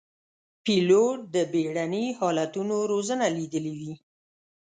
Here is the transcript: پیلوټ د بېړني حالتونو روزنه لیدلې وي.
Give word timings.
پیلوټ 0.63 1.19
د 1.35 1.35
بېړني 1.51 2.05
حالتونو 2.19 2.75
روزنه 2.91 3.25
لیدلې 3.37 3.73
وي. 3.79 3.93